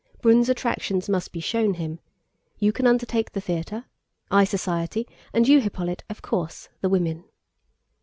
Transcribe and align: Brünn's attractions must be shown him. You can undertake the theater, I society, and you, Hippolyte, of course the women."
Brünn's 0.23 0.49
attractions 0.49 1.07
must 1.07 1.31
be 1.31 1.39
shown 1.39 1.75
him. 1.75 1.99
You 2.57 2.71
can 2.73 2.87
undertake 2.87 3.33
the 3.33 3.39
theater, 3.39 3.85
I 4.31 4.45
society, 4.45 5.07
and 5.31 5.47
you, 5.47 5.61
Hippolyte, 5.61 6.03
of 6.09 6.23
course 6.23 6.69
the 6.81 6.89
women." 6.89 7.25